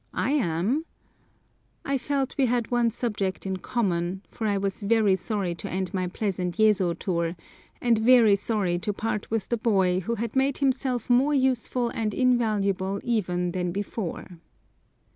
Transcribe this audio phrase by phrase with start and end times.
[0.15, 0.83] I am,"
[1.85, 5.93] I felt we had one subject in common, for I was very sorry to end
[5.93, 7.35] my pleasant Yezo tour,
[7.79, 12.15] and very sorry to part with the boy who had made himself more useful and
[12.15, 14.39] invaluable even than before.